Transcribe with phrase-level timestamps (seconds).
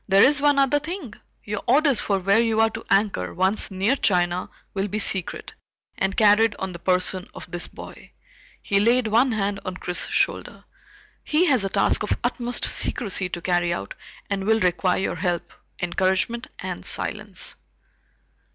[0.07, 1.13] "There is one other thing.
[1.43, 5.53] Your orders for where you are to anchor, once near China, will be secret,
[5.95, 8.11] and carried on the person of this boy."
[8.63, 10.63] He laid one hand on Chris's shoulder.
[11.23, 13.93] "He has a task of utmost secrecy to carry out
[14.27, 17.55] and will require your help, encouragement, and silence."